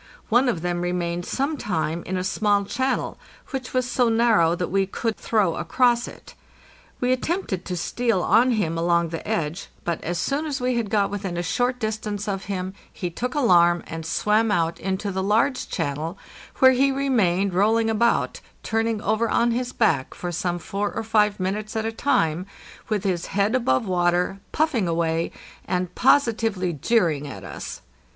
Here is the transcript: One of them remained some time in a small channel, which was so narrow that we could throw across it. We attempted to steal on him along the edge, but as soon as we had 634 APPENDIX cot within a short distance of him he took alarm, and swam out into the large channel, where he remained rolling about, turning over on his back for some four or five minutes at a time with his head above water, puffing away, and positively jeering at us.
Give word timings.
One 0.29 0.49
of 0.49 0.61
them 0.63 0.81
remained 0.81 1.27
some 1.27 1.57
time 1.57 2.01
in 2.07 2.17
a 2.17 2.23
small 2.23 2.65
channel, 2.65 3.19
which 3.51 3.71
was 3.71 3.87
so 3.87 4.09
narrow 4.09 4.55
that 4.55 4.69
we 4.71 4.87
could 4.87 5.15
throw 5.15 5.57
across 5.57 6.07
it. 6.07 6.33
We 6.99 7.11
attempted 7.11 7.65
to 7.65 7.77
steal 7.77 8.23
on 8.23 8.49
him 8.53 8.79
along 8.79 9.09
the 9.09 9.27
edge, 9.27 9.67
but 9.85 10.03
as 10.03 10.17
soon 10.17 10.47
as 10.47 10.59
we 10.59 10.73
had 10.75 10.87
634 10.87 11.05
APPENDIX 11.05 11.05
cot 11.05 11.11
within 11.11 11.37
a 11.37 11.53
short 11.53 11.79
distance 11.79 12.27
of 12.27 12.45
him 12.45 12.73
he 12.91 13.11
took 13.11 13.35
alarm, 13.35 13.83
and 13.85 14.03
swam 14.03 14.49
out 14.51 14.79
into 14.79 15.11
the 15.11 15.21
large 15.21 15.69
channel, 15.69 16.17
where 16.57 16.71
he 16.71 16.91
remained 16.91 17.53
rolling 17.53 17.87
about, 17.91 18.39
turning 18.63 19.03
over 19.03 19.29
on 19.29 19.51
his 19.51 19.71
back 19.71 20.15
for 20.15 20.31
some 20.31 20.57
four 20.57 20.91
or 20.91 21.03
five 21.03 21.39
minutes 21.39 21.75
at 21.75 21.85
a 21.85 21.91
time 21.91 22.47
with 22.89 23.03
his 23.03 23.27
head 23.27 23.53
above 23.53 23.85
water, 23.85 24.39
puffing 24.51 24.87
away, 24.87 25.31
and 25.65 25.93
positively 25.93 26.73
jeering 26.73 27.27
at 27.27 27.43
us. 27.43 27.81